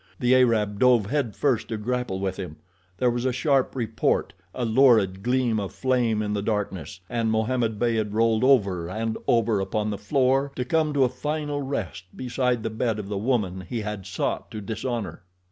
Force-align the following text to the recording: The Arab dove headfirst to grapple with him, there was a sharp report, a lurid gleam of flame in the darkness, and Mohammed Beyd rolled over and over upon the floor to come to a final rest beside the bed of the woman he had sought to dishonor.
The 0.19 0.33
Arab 0.33 0.79
dove 0.79 1.05
headfirst 1.11 1.67
to 1.67 1.77
grapple 1.77 2.19
with 2.19 2.37
him, 2.37 2.55
there 2.97 3.11
was 3.11 3.23
a 3.23 3.31
sharp 3.31 3.75
report, 3.75 4.33
a 4.51 4.65
lurid 4.65 5.21
gleam 5.21 5.59
of 5.59 5.71
flame 5.73 6.23
in 6.23 6.33
the 6.33 6.41
darkness, 6.41 7.01
and 7.07 7.29
Mohammed 7.29 7.77
Beyd 7.77 8.11
rolled 8.11 8.43
over 8.43 8.89
and 8.89 9.15
over 9.27 9.59
upon 9.59 9.91
the 9.91 9.99
floor 9.99 10.53
to 10.55 10.65
come 10.65 10.91
to 10.95 11.03
a 11.03 11.07
final 11.07 11.61
rest 11.61 12.05
beside 12.15 12.63
the 12.63 12.71
bed 12.71 12.97
of 12.97 13.09
the 13.09 13.17
woman 13.19 13.61
he 13.69 13.81
had 13.81 14.07
sought 14.07 14.49
to 14.49 14.59
dishonor. 14.59 15.21